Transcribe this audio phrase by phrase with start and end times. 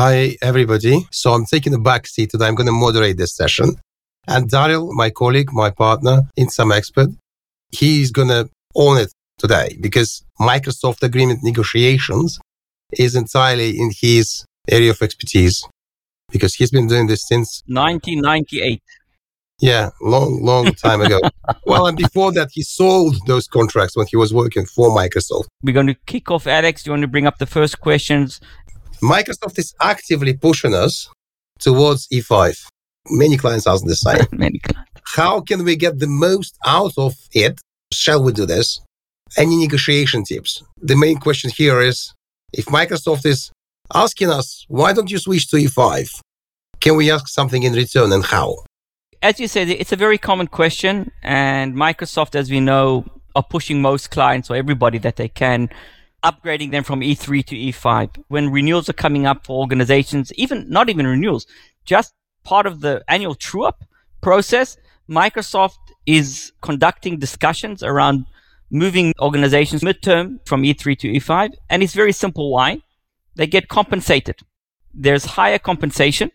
[0.00, 1.08] Hi, everybody.
[1.10, 2.46] So I'm taking the back seat today.
[2.46, 3.74] I'm going to moderate this session.
[4.28, 7.16] And Daryl, my colleague, my partner, in SAMexpert,
[7.72, 12.38] he's going to own it today because Microsoft agreement negotiations
[12.92, 15.66] is entirely in his area of expertise
[16.30, 18.80] because he's been doing this since 1998.
[19.60, 21.20] Yeah, long, long time ago.
[21.66, 25.46] well, and before that, he sold those contracts when he was working for Microsoft.
[25.64, 26.84] We're going to kick off, Alex.
[26.84, 28.40] Do you want to bring up the first questions?
[29.02, 31.08] Microsoft is actively pushing us
[31.60, 32.66] towards E5.
[33.10, 34.26] Many clients ask the same.
[34.32, 34.90] Many clients.
[35.14, 37.60] How can we get the most out of it?
[37.92, 38.80] Shall we do this?
[39.36, 40.62] Any negotiation tips?
[40.82, 42.12] The main question here is
[42.52, 43.50] if Microsoft is
[43.94, 46.20] asking us, why don't you switch to E5?
[46.80, 48.56] Can we ask something in return and how?
[49.22, 53.82] As you said, it's a very common question, and Microsoft, as we know, are pushing
[53.82, 55.70] most clients or everybody that they can,
[56.24, 58.24] upgrading them from E3 to E5.
[58.28, 61.46] When renewals are coming up for organizations, even not even renewals,
[61.84, 63.84] just part of the annual true up
[64.20, 64.76] process,
[65.08, 68.26] Microsoft is conducting discussions around
[68.70, 71.52] moving organizations midterm from E3 to E5.
[71.70, 72.82] And it's very simple why.
[73.36, 74.40] They get compensated.
[74.92, 76.32] There's higher compensation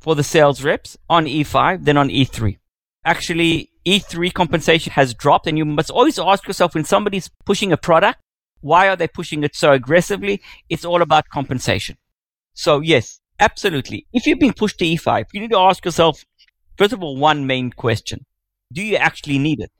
[0.00, 2.58] for the sales reps on E5 than on E3.
[3.04, 7.76] Actually, E3 compensation has dropped, and you must always ask yourself when somebody's pushing a
[7.76, 8.20] product,
[8.60, 10.42] why are they pushing it so aggressively?
[10.68, 11.96] It's all about compensation.
[12.54, 14.06] So, yes, absolutely.
[14.12, 16.24] If you've been pushed to E5, you need to ask yourself,
[16.76, 18.26] first of all, one main question
[18.72, 19.72] Do you actually need it?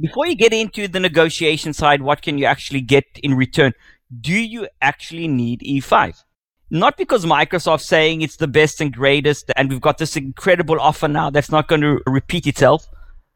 [0.00, 3.72] Before you get into the negotiation side, what can you actually get in return?
[4.20, 6.24] Do you actually need E5?
[6.70, 11.06] Not because Microsoft's saying it's the best and greatest and we've got this incredible offer
[11.06, 12.88] now that's not going to repeat itself.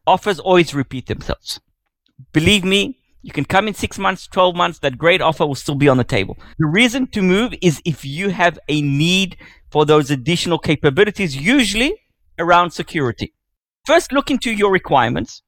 [0.06, 1.60] Offers always repeat themselves.
[2.32, 5.74] Believe me, you can come in six months, 12 months, that great offer will still
[5.74, 6.38] be on the table.
[6.58, 9.36] The reason to move is if you have a need
[9.70, 11.92] for those additional capabilities, usually
[12.38, 13.34] around security.
[13.84, 15.42] First, look into your requirements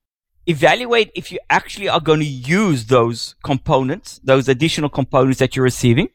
[0.47, 5.63] evaluate if you actually are going to use those components, those additional components that you're
[5.63, 6.09] receiving,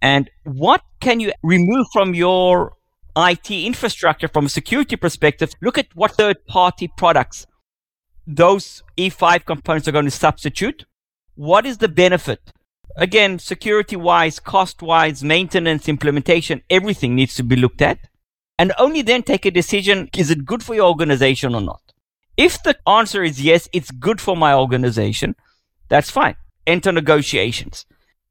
[0.00, 2.72] and what can you remove from your
[3.16, 5.52] IT infrastructure from a security perspective.
[5.62, 7.46] Look at what third party products
[8.26, 10.84] those E5 components are going to substitute.
[11.36, 12.52] What is the benefit?
[12.96, 17.98] Again, security wise, cost wise, maintenance, implementation, everything needs to be looked at.
[18.56, 21.80] And only then take a decision is it good for your organization or not?
[22.36, 25.34] If the answer is yes, it's good for my organization,
[25.88, 26.36] that's fine.
[26.66, 27.84] Enter negotiations.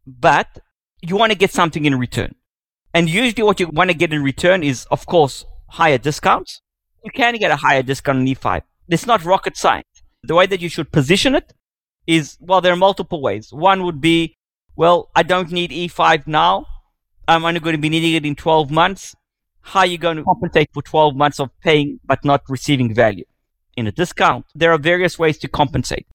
[0.07, 0.59] But
[1.01, 2.35] you want to get something in return.
[2.93, 6.61] And usually what you want to get in return is, of course, higher discounts.
[7.03, 8.61] You can get a higher discount on E5.
[8.87, 9.87] It's not rocket science.
[10.23, 11.53] The way that you should position it
[12.07, 13.51] is, well, there are multiple ways.
[13.51, 14.35] One would be,
[14.75, 16.65] well, I don't need E5 now.
[17.27, 19.15] I'm only going to be needing it in 12 months.
[19.61, 23.25] How are you going to compensate for 12 months of paying but not receiving value?
[23.75, 24.45] in a discount.
[24.55, 26.07] There are various ways to compensate.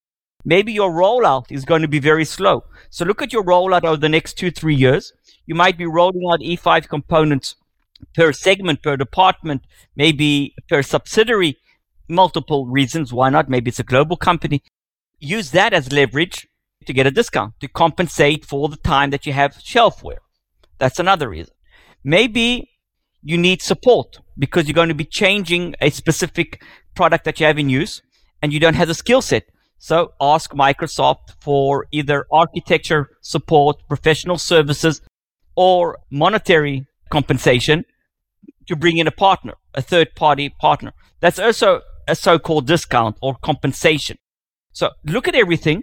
[0.44, 2.64] Maybe your rollout is going to be very slow.
[2.90, 5.12] So look at your rollout over the next two, three years.
[5.46, 7.56] You might be rolling out E5 components
[8.14, 9.62] per segment, per department,
[9.96, 11.58] maybe per subsidiary,
[12.08, 13.12] multiple reasons.
[13.12, 13.48] Why not?
[13.48, 14.62] Maybe it's a global company.
[15.20, 16.46] Use that as leverage
[16.86, 20.18] to get a discount to compensate for the time that you have shelfware.
[20.78, 21.54] That's another reason.
[22.04, 22.70] Maybe
[23.22, 26.62] you need support because you're going to be changing a specific
[26.94, 28.00] product that you have in use
[28.40, 29.44] and you don't have the skill set.
[29.78, 35.00] So ask Microsoft for either architecture support, professional services,
[35.56, 37.84] or monetary compensation
[38.66, 40.92] to bring in a partner, a third party partner.
[41.20, 44.18] That's also a so called discount or compensation.
[44.72, 45.82] So look at everything,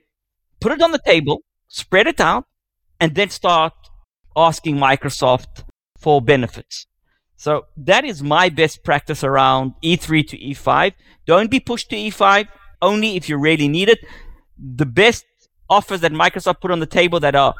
[0.59, 2.45] put it on the table, spread it out,
[2.99, 3.73] and then start
[4.35, 5.63] asking Microsoft
[5.97, 6.87] for benefits.
[7.37, 10.93] So that is my best practice around E3 to E5.
[11.25, 12.47] Don't be pushed to E5
[12.81, 13.99] only if you really need it.
[14.57, 15.25] The best
[15.69, 17.53] offers that Microsoft put on the table that are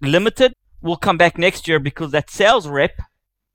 [0.00, 2.92] limited will come back next year because that sales rep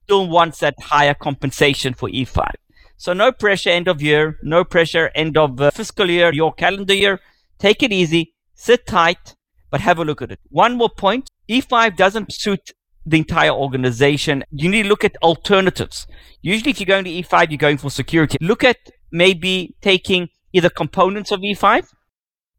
[0.03, 2.51] still wants that higher compensation for E5.
[2.97, 6.93] So no pressure end of year, no pressure end of uh, fiscal year, your calendar
[6.93, 7.19] year.
[7.59, 9.35] Take it easy, sit tight,
[9.69, 10.39] but have a look at it.
[10.49, 11.29] One more point.
[11.49, 12.71] E5 doesn't suit
[13.05, 14.43] the entire organization.
[14.51, 16.07] You need to look at alternatives.
[16.41, 18.37] Usually, if you're going to E5, you're going for security.
[18.41, 18.77] Look at
[19.11, 21.87] maybe taking either components of E5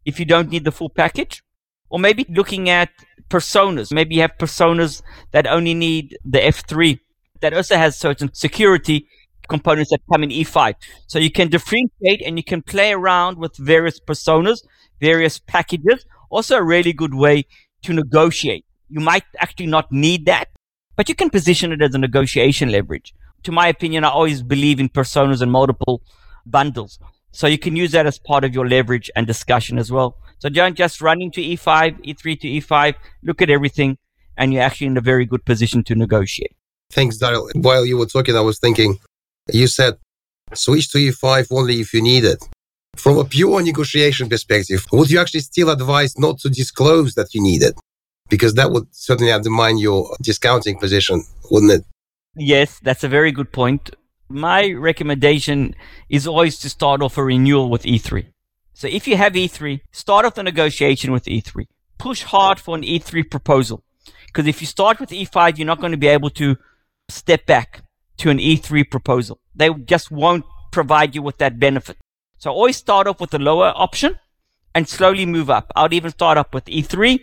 [0.04, 1.42] if you don't need the full package,
[1.88, 2.90] or maybe looking at
[3.28, 3.92] personas.
[3.92, 5.02] Maybe you have personas
[5.32, 7.00] that only need the F3
[7.40, 9.08] that also has certain security
[9.48, 10.74] components that come in E5.
[11.06, 14.62] So you can differentiate and you can play around with various personas,
[15.00, 16.04] various packages.
[16.30, 17.46] Also, a really good way
[17.82, 20.48] to negotiate you might actually not need that.
[20.96, 23.12] but you can position it as a negotiation leverage.
[23.42, 26.00] To my opinion, I always believe in personas and multiple
[26.46, 26.98] bundles.
[27.32, 30.16] So you can use that as part of your leverage and discussion as well.
[30.38, 33.98] So don't just run into E5, E3 to E5, look at everything,
[34.38, 36.56] and you're actually in a very good position to negotiate.
[36.90, 37.54] Thanks, Daryl.
[37.54, 38.98] While you were talking, I was thinking,
[39.52, 39.94] you said
[40.54, 42.42] switch to E5 only if you need it.
[42.96, 47.42] From a pure negotiation perspective, would you actually still advise not to disclose that you
[47.42, 47.74] need it?
[48.28, 51.84] Because that would certainly undermine your discounting position, wouldn't it?
[52.36, 53.90] Yes, that's a very good point.
[54.28, 55.74] My recommendation
[56.08, 58.26] is always to start off a renewal with E3.
[58.74, 61.66] So if you have E3, start off the negotiation with E3.
[61.98, 63.84] Push hard for an E3 proposal.
[64.26, 66.56] Because if you start with E5, you're not going to be able to
[67.08, 67.82] step back
[68.18, 69.38] to an E3 proposal.
[69.54, 71.96] They just won't provide you with that benefit.
[72.38, 74.18] So always start off with the lower option
[74.74, 75.72] and slowly move up.
[75.74, 77.20] I'd even start up with E3,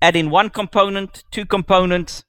[0.00, 2.22] add in one component, two components,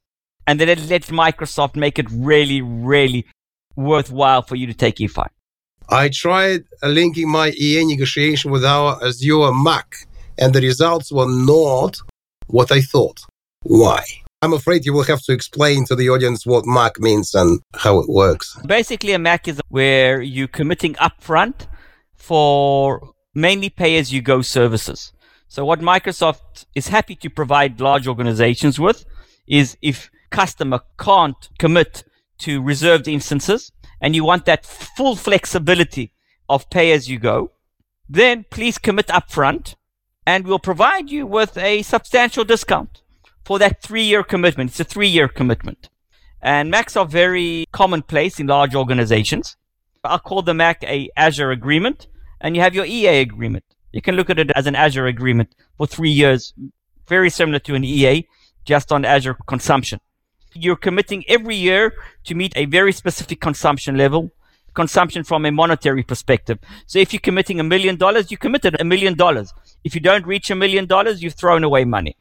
[0.48, 3.26] and then let Microsoft make it really, really
[3.76, 5.28] worthwhile for you to take E5.
[5.90, 10.06] I tried linking my EA negotiation with our Azure MACC,
[10.38, 11.98] and the results were not
[12.48, 13.20] what I thought.
[13.64, 14.04] Why?
[14.44, 18.00] I'm afraid you will have to explain to the audience what MACC means and how
[18.00, 18.60] it works.
[18.66, 21.68] Basically, a MACC is where you're committing upfront
[22.14, 25.14] for mainly pay as you go services.
[25.48, 29.06] So what Microsoft is happy to provide large organizations with
[29.48, 32.04] is if customer can't commit
[32.40, 36.12] to reserved instances and you want that full flexibility
[36.50, 37.54] of pay as you go,
[38.10, 39.76] then please commit upfront
[40.28, 43.03] and we'll provide you with a substantial discount
[43.44, 44.72] for that three year commitment.
[44.72, 45.90] It's a three year commitment.
[46.42, 49.56] And MACCs are very commonplace in large organizations.
[50.04, 52.08] I'll call the MACC a Azure agreement
[52.42, 53.64] and you have your EA agreement.
[53.94, 56.54] You can look at it as an Azure agreement for three years,
[57.08, 58.28] very similar to an EA,
[58.66, 60.00] just on Azure consumption.
[60.54, 61.94] You're committing every year
[62.26, 64.32] to meet a very specific consumption level,
[64.74, 66.60] consumption from a monetary perspective.
[66.86, 69.54] So if you're committing a million dollars, you committed a million dollars.
[69.84, 72.18] If you don't reach a million dollars, you've thrown away money.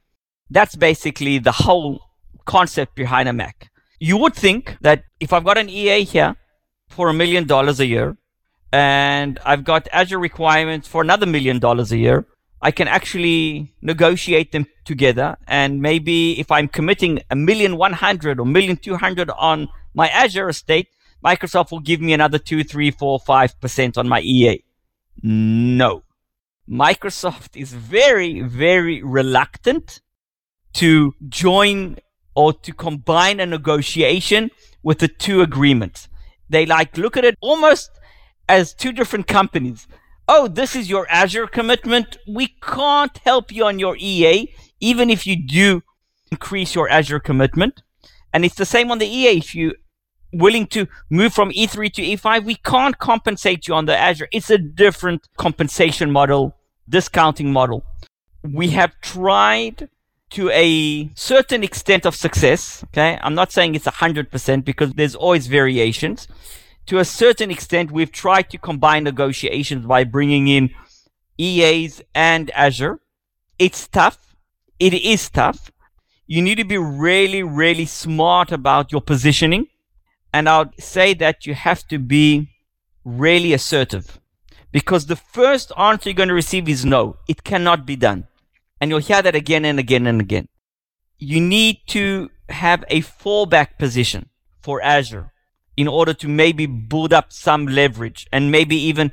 [0.53, 2.03] That's basically the whole
[2.45, 3.69] concept behind a MACC.
[3.99, 6.37] You would think that if I've got an EA here
[6.89, 8.19] for a million dollars a year,
[8.71, 12.27] and I've got Azure requirements for another million dollars a year,
[12.61, 15.39] I can actually negotiate them together.
[15.47, 20.09] And maybe if I'm committing a million one hundred or million two hundred on my
[20.09, 20.89] Azure estate,
[21.25, 24.63] Microsoft will give me another two, three, four, five percent on my EA.
[25.23, 26.03] No.
[26.69, 30.03] Microsoft is very, very reluctant
[30.75, 31.99] to join
[32.35, 34.51] or to combine a negotiation
[34.83, 36.09] with the two agreements.
[36.49, 37.91] They like look at it almost
[38.49, 39.87] as two different companies
[40.29, 42.17] oh, this is your Azure commitment.
[42.27, 45.83] We can't help you on your EA, even if you do
[46.31, 47.83] increase your Azure commitment.
[48.33, 49.39] And it's the same on the EA.
[49.39, 49.75] If you're
[50.33, 54.29] willing to move from E3 to E5, we can't compensate you on the Azure.
[54.33, 56.57] It's a different compensation model,
[56.89, 57.85] discounting model.
[58.43, 59.89] We have tried
[60.33, 62.85] to a certain extent of success.
[62.85, 63.19] Okay.
[63.23, 66.29] I'm not saying it's 100% because there's always variations
[66.87, 70.71] to a certain extent, we've tried to combine negotiations by bringing in
[71.39, 73.01] EAs and Azure.
[73.59, 74.37] It's tough.
[74.79, 75.71] It is tough.
[76.27, 79.69] You need to be really, really smart about your positioning.
[80.33, 82.49] And I'll say that you have to be
[83.05, 84.19] really assertive
[84.73, 87.17] because the first answer you're going to receive is no.
[87.29, 88.27] It cannot be done.
[88.83, 90.49] And you'll hear that again and again and again.
[91.17, 94.29] You need to have a fallback position
[94.61, 95.31] for Azure
[95.77, 99.13] in order to maybe build up some leverage and maybe even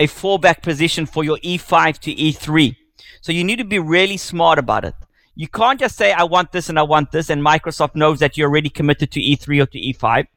[0.00, 2.76] a fallback position for your E5 to E3.
[3.20, 4.94] So you need to be really smart about it.
[5.34, 8.38] You can't just say, I want this and I want this, and Microsoft knows that
[8.38, 10.28] you're already committed to E3 or to E5.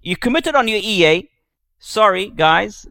[0.00, 1.30] You committed on your EA.
[1.78, 2.88] Sorry, guys.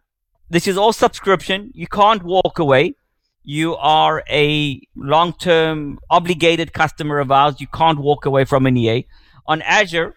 [0.49, 1.71] This is all subscription.
[1.73, 2.95] You can't walk away.
[3.43, 7.59] You are a long term obligated customer of ours.
[7.59, 9.07] You can't walk away from an EA.
[9.47, 10.13] On Azure,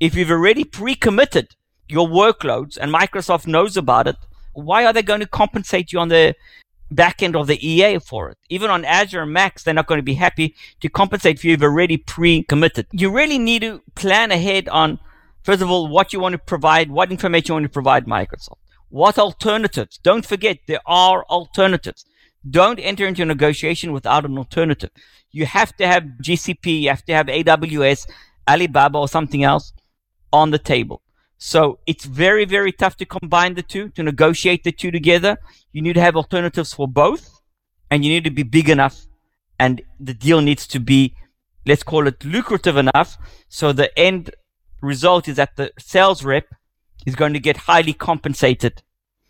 [0.00, 1.54] if you've already pre committed
[1.88, 4.16] your workloads and Microsoft knows about it,
[4.54, 6.34] why are they going to compensate you on the
[6.90, 8.38] back end of the EA for it?
[8.48, 11.52] Even on Azure MACCs, they're not going to be happy to compensate you.
[11.52, 12.86] You've already pre-committed.
[12.90, 14.98] You really need to plan ahead on,
[15.44, 18.58] first of all, what you want to provide, what information you want to provide Microsoft.
[18.88, 19.98] What alternatives?
[20.02, 22.04] Don't forget, there are alternatives.
[22.48, 24.90] Don't enter into a negotiation without an alternative.
[25.30, 28.06] You have to have GCP, you have to have AWS,
[28.48, 29.72] Alibaba, or something else
[30.32, 31.02] on the table.
[31.38, 35.38] So it's very, very tough to combine the two, to negotiate the two together.
[35.72, 37.40] You need to have alternatives for both,
[37.90, 39.06] and you need to be big enough,
[39.58, 41.14] and the deal needs to be,
[41.66, 43.16] let's call it lucrative enough,
[43.48, 44.30] so the end
[44.80, 46.46] result is that the sales rep
[47.06, 48.82] is going to get highly compensated.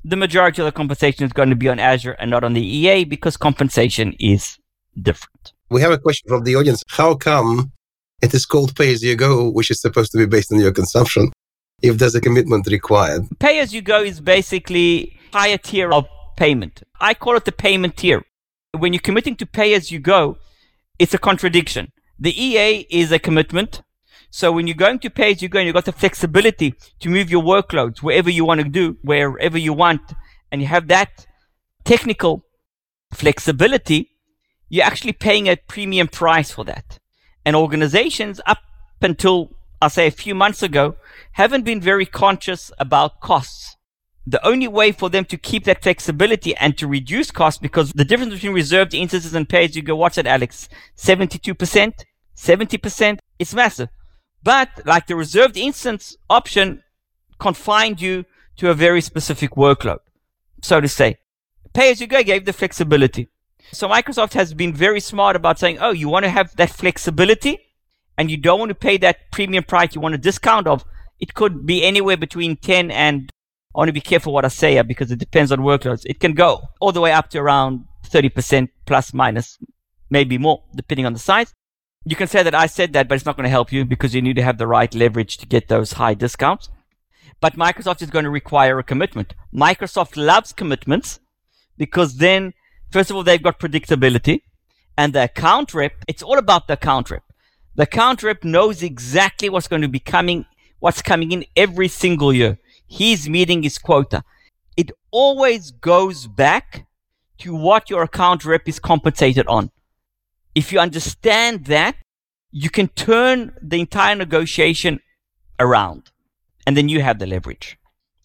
[0.06, 2.60] The majority of the compensation is going to be on Azure and not on the
[2.60, 4.58] EA because compensation is
[5.00, 5.54] different.
[5.70, 6.82] We have a question from the audience.
[6.88, 7.72] How come
[8.20, 10.72] it is called pay as you go, which is supposed to be based on your
[10.72, 11.32] consumption,
[11.80, 13.22] if there's a commitment required?
[13.38, 16.06] Pay as you go is basically higher tier of
[16.36, 16.82] payment.
[17.00, 18.22] I call it the payment tier.
[18.76, 20.36] When you're committing to pay as you go,
[20.98, 21.92] it's a contradiction.
[22.18, 23.82] The EA is a commitment.
[24.36, 27.40] So when you're going to as you go you've got the flexibility to move your
[27.40, 30.00] workloads wherever you want to do, wherever you want,
[30.50, 31.24] and you have that
[31.84, 32.44] technical
[33.12, 34.10] flexibility,
[34.68, 36.98] you're actually paying a premium price for that.
[37.44, 38.58] And organizations up
[39.00, 39.50] until
[39.80, 40.96] I'll say a few months ago
[41.30, 43.76] haven't been very conscious about costs.
[44.26, 48.04] The only way for them to keep that flexibility and to reduce costs, because the
[48.04, 50.68] difference between reserved instances and as you go, what's that, Alex?
[50.96, 52.04] 72%,
[52.36, 53.18] 70%?
[53.38, 53.90] It's massive.
[54.44, 56.82] But like the reserved instance option
[57.38, 58.26] confined you
[58.58, 59.98] to a very specific workload,
[60.62, 61.16] so to say.
[61.72, 63.28] Pay as you go gave the flexibility.
[63.72, 67.58] So Microsoft has been very smart about saying, oh, you want to have that flexibility
[68.18, 69.94] and you don't want to pay that premium price.
[69.94, 70.84] You want a discount of,
[71.18, 73.30] it could be anywhere between 10 and
[73.74, 76.02] I want to be careful what I say here because it depends on workloads.
[76.04, 79.58] It can go all the way up to around 30% plus minus,
[80.10, 81.52] maybe more, depending on the size.
[82.04, 84.14] You can say that I said that, but it's not going to help you because
[84.14, 86.68] you need to have the right leverage to get those high discounts.
[87.40, 89.34] But Microsoft is going to require a commitment.
[89.52, 91.20] Microsoft loves commitments
[91.76, 92.52] because then,
[92.90, 94.42] first of all, they've got predictability.
[94.96, 97.24] And the account rep, it's all about the account rep.
[97.74, 100.46] The account rep knows exactly what's going to be coming,
[100.78, 104.22] what's coming in every single year he's meeting his quota.
[104.76, 106.86] It always goes back
[107.38, 109.70] to what your account rep is compensated on.
[110.54, 111.96] If you understand that,
[112.50, 115.00] you can turn the entire negotiation
[115.58, 116.12] around
[116.66, 117.76] and then you have the leverage.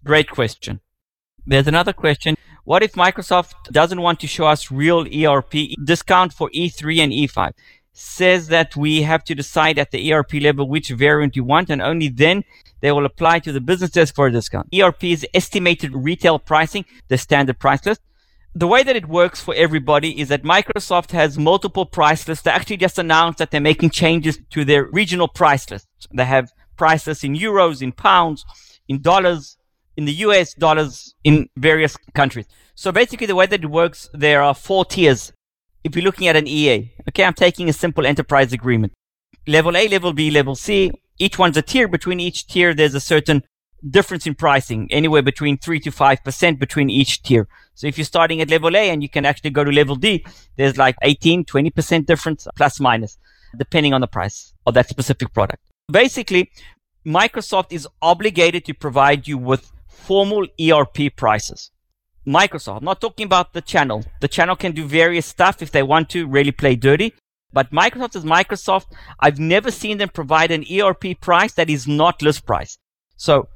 [0.03, 0.79] Great question.
[1.47, 2.35] There's another question.
[2.63, 7.53] What if Microsoft doesn't want to show us real ERP discount for E3 and E5?
[7.91, 11.81] Says that we have to decide at the ERP level which variant you want and
[11.81, 12.43] only then
[12.81, 14.69] they will apply to the business desk for a discount.
[14.73, 18.01] ERP is estimated retail pricing, the standard price list.
[18.55, 22.43] The way that it works for everybody is that Microsoft has multiple price lists.
[22.43, 26.07] They actually just announced that they're making changes to their regional price lists.
[26.11, 28.43] They have price lists in euros, in pounds,
[28.87, 29.57] in dollars,
[29.95, 32.47] in the US dollars, in various countries.
[32.73, 35.31] So basically, the way that it works, there are four tiers.
[35.83, 38.93] If you're looking at an EA, okay, I'm taking a simple enterprise agreement.
[39.45, 41.87] Level A, level B, level C, each one's a tier.
[41.87, 43.43] Between each tier, there's a certain
[43.87, 47.47] difference in pricing, anywhere between 3 to 5% between each tier.
[47.79, 50.25] So if you're starting at level A and you can actually go to level D,
[50.57, 53.17] there's like 18, 20% difference, plus minus,
[53.57, 55.63] depending on the price of that specific product.
[55.89, 56.51] Basically,
[57.05, 61.71] Microsoft is obligated to provide you with formal ERP prices.
[62.27, 64.03] Microsoft, I'm not talking about the channel.
[64.19, 67.13] The channel can do various stuff if they want to really play dirty.
[67.53, 68.87] But Microsoft is Microsoft.
[69.21, 72.77] I've never seen them provide an ERP price that is not list price.
[73.15, 73.47] So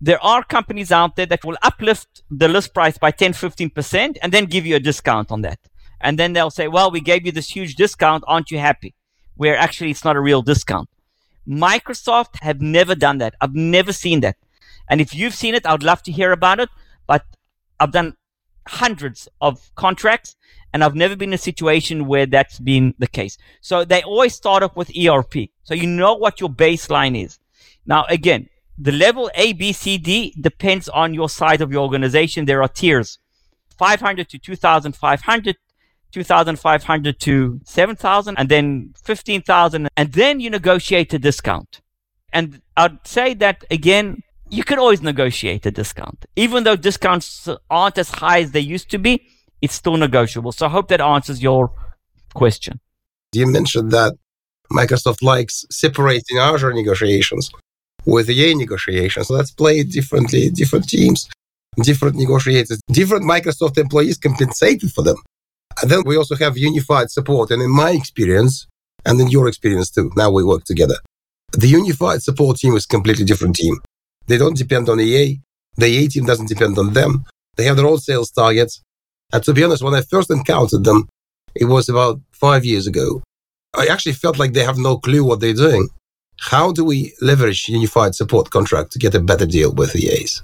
[0.00, 4.32] there are companies out there that will uplift the list price by 10, 15% and
[4.32, 5.58] then give you a discount on that.
[6.00, 8.24] And then they'll say, well, we gave you this huge discount.
[8.26, 8.94] Aren't you happy?
[9.36, 10.88] Where actually it's not a real discount.
[11.48, 13.34] Microsoft have never done that.
[13.40, 14.36] I've never seen that.
[14.88, 16.68] And if you've seen it, I would love to hear about it.
[17.06, 17.24] But
[17.80, 18.16] I've done
[18.66, 20.36] hundreds of contracts
[20.72, 23.38] and I've never been in a situation where that's been the case.
[23.60, 25.50] So they always start off with ERP.
[25.62, 27.38] So you know what your baseline is.
[27.86, 32.44] Now, again, the level A, B, C, D depends on your size of your organization.
[32.44, 33.18] There are tiers
[33.78, 35.56] 500 to 2,500,
[36.12, 39.88] 2,500 to 7,000, and then 15,000.
[39.96, 41.80] And then you negotiate a discount.
[42.32, 46.26] And I'd say that again, you can always negotiate a discount.
[46.36, 49.26] Even though discounts aren't as high as they used to be,
[49.62, 50.52] it's still negotiable.
[50.52, 51.72] So I hope that answers your
[52.34, 52.80] question.
[53.32, 54.14] You mentioned that
[54.70, 57.50] Microsoft likes separating Azure negotiations
[58.06, 59.30] with EA negotiations.
[59.30, 60.50] Let's play it differently.
[60.50, 61.28] Different teams,
[61.82, 65.16] different negotiators, different Microsoft employees compensated for them.
[65.82, 67.50] And then we also have unified support.
[67.50, 68.66] And in my experience,
[69.04, 70.96] and in your experience too, now we work together.
[71.52, 73.76] The unified support team is a completely different team.
[74.26, 75.40] They don't depend on EA.
[75.76, 77.24] The EA team doesn't depend on them.
[77.56, 78.82] They have their own sales targets.
[79.32, 81.08] And to be honest, when I first encountered them,
[81.54, 83.22] it was about five years ago.
[83.76, 85.88] I actually felt like they have no clue what they're doing.
[86.40, 90.42] How do we leverage unified support contract to get a better deal with EAs?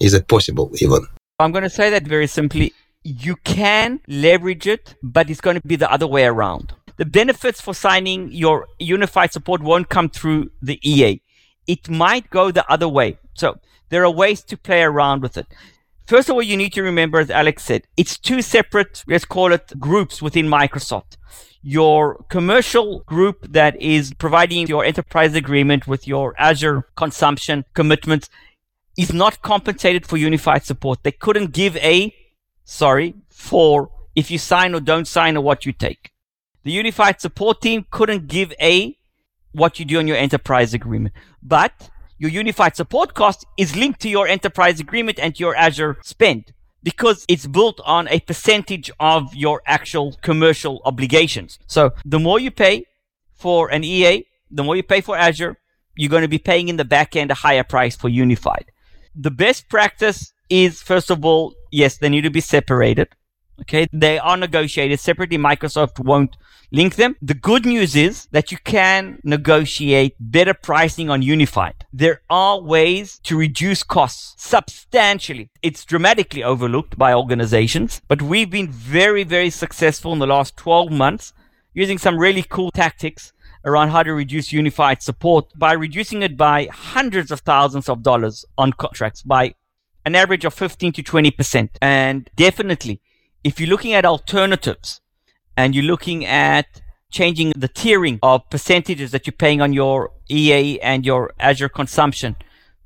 [0.00, 1.06] Is it possible even?
[1.38, 2.72] I'm going to say that very simply.
[3.04, 6.74] You can leverage it, but it's going to be the other way around.
[6.96, 11.22] The benefits for signing your unified support won't come through the EA.
[11.68, 13.18] it might go the other way.
[13.34, 13.58] So
[13.90, 15.46] there are ways to play around with it.
[16.08, 19.52] First of all, you need to remember, as Alex said, it's two separate, let's call
[19.52, 21.18] it groups within Microsoft.
[21.60, 28.30] Your commercial group that is providing your enterprise agreement with your Azure consumption commitments
[28.96, 31.02] is not compensated for unified support.
[31.02, 32.14] They couldn't give a,
[32.64, 36.12] sorry, for if you sign or don't sign or what you take.
[36.64, 38.96] The unified support team couldn't give a
[39.52, 41.14] what you do on your enterprise agreement.
[41.42, 46.52] But your unified support cost is linked to your enterprise agreement and your Azure spend
[46.82, 51.58] because it's built on a percentage of your actual commercial obligations.
[51.66, 52.84] So the more you pay
[53.34, 55.56] for an EA, the more you pay for Azure,
[55.96, 58.66] you're going to be paying in the back end a higher price for unified.
[59.14, 63.08] The best practice is, first of all, yes, they need to be separated.
[63.62, 65.36] Okay, they are negotiated separately.
[65.36, 66.36] Microsoft won't
[66.70, 67.16] link them.
[67.20, 71.86] The good news is that you can negotiate better pricing on Unified.
[71.92, 75.50] There are ways to reduce costs substantially.
[75.62, 80.92] It's dramatically overlooked by organizations, but we've been very, very successful in the last 12
[80.92, 81.32] months
[81.74, 83.32] using some really cool tactics
[83.64, 88.44] around how to reduce unified support by reducing it by hundreds of thousands of dollars
[88.56, 89.54] on contracts by
[90.04, 91.68] an average of 15 to 20%.
[91.82, 93.00] And definitely
[93.44, 95.00] if you're looking at alternatives
[95.56, 100.80] and you're looking at changing the tiering of percentages that you're paying on your EA
[100.80, 102.36] and your Azure consumption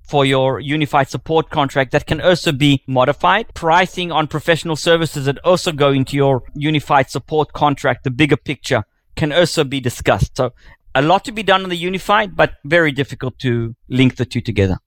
[0.03, 3.53] for your unified support contract that can also be modified.
[3.55, 8.85] Pricing on professional services that also go into your unified support contract, the bigger picture
[9.17, 10.37] can also be discussed.
[10.37, 10.53] So
[10.95, 14.41] a lot to be done on the unified, but very difficult to link the two
[14.41, 14.79] together.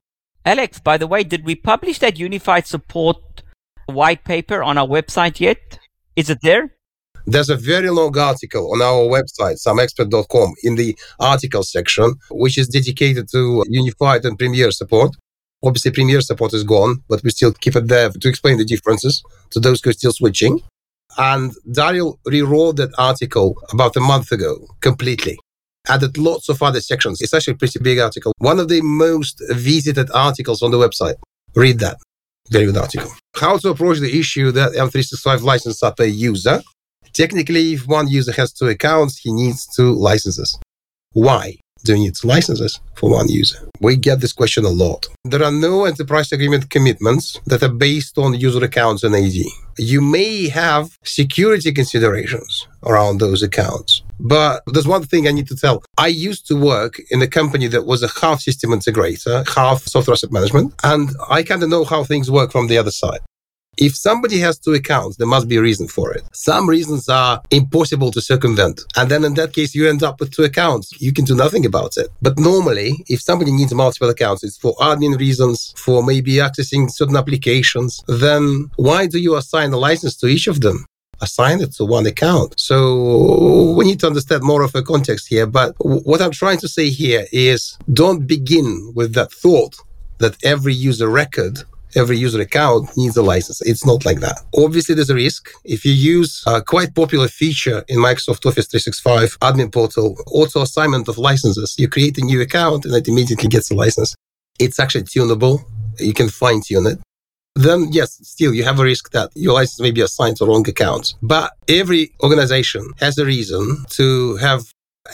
[0.45, 3.17] Alex, by the way, did we publish that unified support
[3.87, 5.79] white paper on our website yet?
[6.15, 6.75] Is it there?
[7.27, 12.67] There's a very long article on our website, samexpert.com, in the article section, which is
[12.67, 15.11] dedicated to Unified and Premier support.
[15.63, 19.23] Obviously, Premier support is gone, but we still keep it there to explain the differences
[19.49, 20.61] to those who are still switching.
[21.17, 25.39] And Daryl rewrote that article about a month ago completely.
[25.87, 27.21] Added lots of other sections.
[27.21, 28.33] It's actually a pretty big article.
[28.37, 31.15] One of the most visited articles on the website.
[31.55, 31.97] Read that.
[32.51, 33.11] Very good article.
[33.35, 36.61] How to approach the issue that M365 license up a user.
[37.11, 40.57] Technically, if one user has two accounts, he needs two licenses.
[41.11, 41.57] Why?
[41.85, 43.59] Do its licenses for one user?
[43.79, 45.07] We get this question a lot.
[45.23, 49.37] There are no enterprise agreement commitments that are based on user accounts and AD.
[49.77, 54.03] You may have security considerations around those accounts.
[54.19, 55.83] But there's one thing I need to tell.
[55.97, 60.13] I used to work in a company that was a half system integrator, half software
[60.13, 63.19] asset management, and I kind of know how things work from the other side.
[63.77, 66.23] If somebody has two accounts, there must be a reason for it.
[66.33, 68.81] Some reasons are impossible to circumvent.
[68.95, 70.99] And then in that case, you end up with two accounts.
[71.01, 72.07] You can do nothing about it.
[72.21, 77.17] But normally, if somebody needs multiple accounts, it's for admin reasons, for maybe accessing certain
[77.17, 80.85] applications, then why do you assign a license to each of them?
[81.21, 82.59] assign it to one account.
[82.59, 85.47] So we need to understand more of a context here.
[85.47, 89.75] But what I'm trying to say here is don't begin with that thought
[90.19, 91.63] that every user record
[91.95, 93.61] every user account needs a license.
[93.61, 94.39] It's not like that.
[94.55, 95.49] Obviously, there's a risk.
[95.63, 101.07] If you use a quite popular feature in Microsoft Office 365 admin portal, auto assignment
[101.07, 104.15] of licenses, you create a new account and it immediately gets a license.
[104.59, 105.65] It's actually tunable.
[105.99, 106.99] You can fine tune it.
[107.55, 110.67] Then, yes, still you have a risk that your license may be assigned to wrong
[110.67, 111.15] accounts.
[111.21, 114.63] But every organization has a reason to have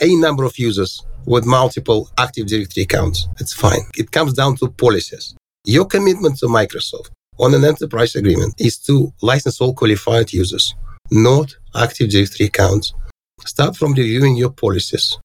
[0.00, 3.28] a number of users with multiple Active Directory accounts.
[3.38, 3.82] It's fine.
[3.96, 5.36] It comes down to policies.
[5.64, 10.74] Your commitment to Microsoft on an enterprise agreement is to license all qualified users,
[11.12, 12.94] not Active Directory accounts.
[13.46, 15.18] Start from reviewing your policies.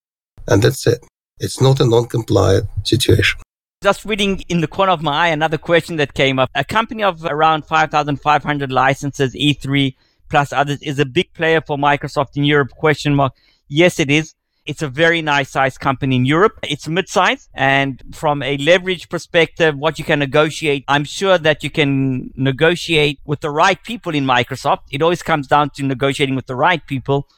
[0.48, 1.04] And that's it.
[1.40, 3.42] It's not a non compliant situation.
[3.82, 6.52] Just reading in the corner of my eye another question that came up.
[6.54, 9.96] A company of around 5,500 licenses, E3
[10.30, 12.70] plus others, is a big player for Microsoft in Europe?
[12.78, 13.34] Question mark.
[13.70, 14.36] Yes, it is.
[14.68, 16.60] It's a very nice sized company in Europe.
[16.64, 21.70] It's mid-sized and from a leverage perspective, what you can negotiate, I'm sure that you
[21.70, 24.80] can negotiate with the right people in Microsoft.
[24.92, 27.30] It always comes down to negotiating with the right people.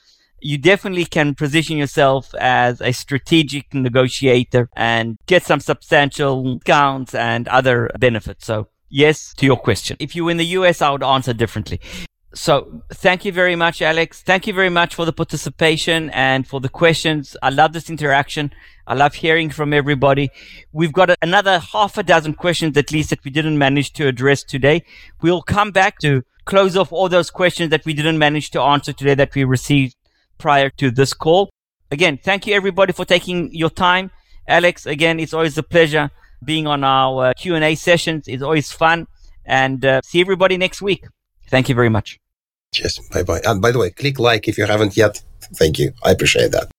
[0.42, 7.48] You definitely can position yourself as a strategic negotiator and get some substantial discounts and
[7.50, 8.46] other benefits.
[8.46, 9.98] So yes to your question.
[10.00, 11.80] If you were in the US, I would answer differently.
[12.34, 14.22] So thank you very much, Alex.
[14.22, 17.36] Thank you very much for the participation and for the questions.
[17.42, 18.52] I love this interaction.
[18.86, 20.30] I love hearing from everybody.
[20.72, 24.44] We've got another half a dozen questions at least that we didn't manage to address
[24.44, 24.84] today.
[25.22, 28.94] We'll come back to close off all those questions that we didn't manage to answer
[28.94, 29.96] today that we received
[30.38, 31.50] prior to this call.
[31.92, 34.12] Again, thank you everybody for taking your time
[34.50, 36.10] Alex, again, it's always a pleasure
[36.44, 38.28] being on our uh, Q&A sessions.
[38.28, 39.06] It's always fun.
[39.46, 41.06] And uh, see everybody next week.
[41.50, 42.19] Thank you very much.
[42.74, 43.00] Cheers.
[43.12, 43.42] Bye bye.
[43.46, 45.22] And by the way, click like if you haven't yet.
[45.56, 45.94] Thank you.
[46.04, 46.70] I appreciate that.